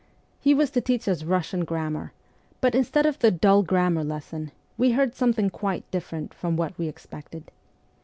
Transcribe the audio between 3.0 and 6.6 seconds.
of the dull grammar lesson, we heard something quite different from